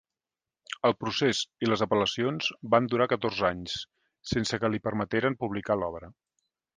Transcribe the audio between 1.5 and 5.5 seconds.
i les apel·lacions van durar catorze anys, sense que li permeteren